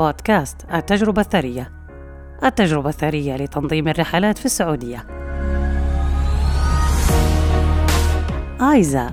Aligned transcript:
بودكاست 0.00 0.56
التجربة 0.74 1.20
الثرية. 1.20 1.70
التجربة 2.44 2.88
الثرية 2.88 3.36
لتنظيم 3.36 3.88
الرحلات 3.88 4.38
في 4.38 4.46
السعودية. 4.46 5.06
آيزا 8.60 9.10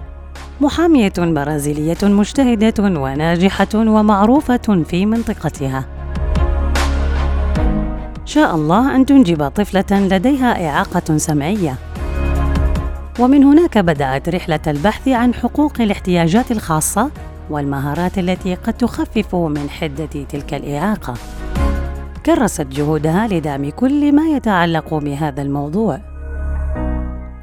محامية 0.62 1.14
برازيلية 1.18 1.98
مجتهدة 2.04 2.74
وناجحة 2.80 3.68
ومعروفة 3.76 4.84
في 4.88 5.06
منطقتها. 5.06 5.86
شاء 8.26 8.56
الله 8.56 8.96
أن 8.96 9.06
تنجب 9.06 9.48
طفلة 9.48 10.08
لديها 10.08 10.70
إعاقة 10.70 11.18
سمعية. 11.18 11.76
ومن 13.20 13.44
هناك 13.44 13.78
بدأت 13.78 14.30
رحلة 14.30 14.60
البحث 14.68 15.08
عن 15.08 15.34
حقوق 15.34 15.82
الاحتياجات 15.82 16.52
الخاصة 16.52 17.12
والمهارات 17.50 18.18
التي 18.18 18.56
قد 18.56 18.74
تخفف 18.74 19.36
من 19.36 19.70
حدة 19.70 20.24
تلك 20.30 20.54
الإعاقة. 20.54 21.14
كرست 22.26 22.62
جهودها 22.62 23.28
لدعم 23.28 23.70
كل 23.70 24.16
ما 24.16 24.28
يتعلق 24.28 24.94
بهذا 24.94 25.42
الموضوع. 25.42 26.00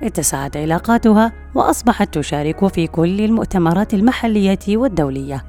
اتسعت 0.03 0.57
علاقاتها 0.57 1.33
وأصبحت 1.55 2.15
تشارك 2.15 2.67
في 2.67 2.87
كل 2.87 3.21
المؤتمرات 3.21 3.95
المحلية 3.95 4.59
والدولية. 4.69 5.45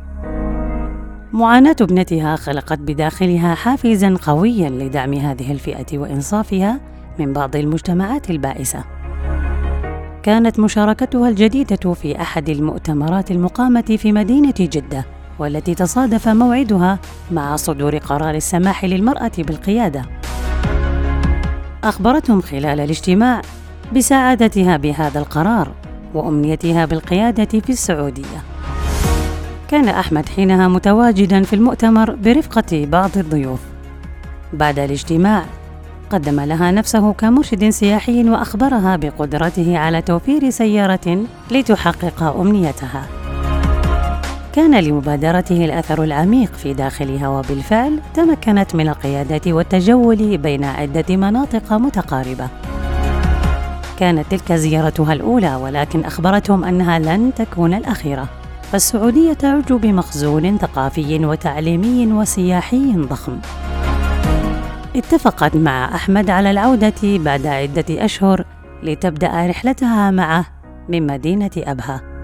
معاناة 1.34 1.76
ابنتها 1.82 2.36
خلقت 2.36 2.80
بداخلها 2.80 3.56
حافزا 3.56 4.18
قويا 4.26 4.70
لدعم 4.70 5.14
هذه 5.14 5.52
الفئة 5.52 5.98
وإنصافها 5.98 6.80
من 7.20 7.34
بعض 7.34 7.56
المجتمعات 7.56 8.30
البائسة. 8.30 8.95
كانت 10.26 10.60
مشاركتها 10.60 11.30
الجديدة 11.30 11.94
في 11.94 12.22
أحد 12.22 12.50
المؤتمرات 12.50 13.32
المقامة 13.32 13.98
في 14.00 14.12
مدينة 14.12 14.54
جدة 14.60 15.06
والتي 15.40 15.76
تصادف 15.76 16.28
موعدها 16.28 17.00
مع 17.32 17.56
صدور 17.56 17.98
قرار 17.98 18.36
السماح 18.36 18.86
للمرأة 18.86 19.32
بالقيادة. 19.38 20.06
أخبرتهم 21.84 22.42
خلال 22.42 22.80
الاجتماع 22.80 23.42
بسعادتها 23.96 24.78
بهذا 24.78 25.20
القرار 25.20 25.72
وأمنيتها 26.14 26.86
بالقيادة 26.86 27.60
في 27.60 27.70
السعودية. 27.70 28.44
كان 29.68 29.90
أحمد 29.90 30.30
حينها 30.30 30.68
متواجدا 30.68 31.44
في 31.44 31.54
المؤتمر 31.54 32.16
برفقة 32.16 32.86
بعض 32.86 33.18
الضيوف. 33.18 33.60
بعد 34.54 34.80
الاجتماع 34.80 35.46
قدم 36.16 36.40
لها 36.40 36.72
نفسه 36.72 37.14
كمرشد 37.14 37.70
سياحي 37.70 38.30
وأخبرها 38.30 38.96
بقدرته 38.96 39.78
على 39.78 40.02
توفير 40.02 40.50
سيارة 40.50 41.24
لتحقق 41.52 42.24
أمنيتها. 42.24 43.06
كان 44.54 44.80
لمبادرته 44.80 45.66
الأثر 45.66 46.04
العميق 46.04 46.54
في 46.54 46.74
داخلها 46.74 47.28
وبالفعل 47.28 48.00
تمكنت 48.14 48.76
من 48.76 48.90
القياده 48.90 49.54
والتجول 49.54 50.38
بين 50.38 50.64
عدة 50.64 51.16
مناطق 51.16 51.74
متقاربة. 51.74 52.48
كانت 54.00 54.26
تلك 54.32 54.54
زيارتها 54.54 55.14
الأولى 55.14 55.56
ولكن 55.56 56.06
أخبرتهم 56.06 56.64
أنها 56.64 57.00
لن 57.00 57.32
تكون 57.36 57.74
الأخيرة. 57.74 58.28
فالسعودية 58.72 59.34
تعج 59.34 59.74
بمخزون 59.74 60.58
ثقافي 60.58 61.26
وتعليمي 61.26 62.14
وسياحي 62.14 62.94
ضخم. 62.96 63.38
اتفقت 64.96 65.56
مع 65.56 65.96
أحمد 65.96 66.30
على 66.30 66.52
العودة 66.52 66.94
بعد 67.04 67.48
عدة 67.48 68.06
أشهر 68.06 68.46
لتبدأ 68.84 69.48
رحلتها 69.48 70.12
معه 70.12 70.46
من 70.90 71.08
مدينة 71.08 71.52
أبها. 71.58 72.15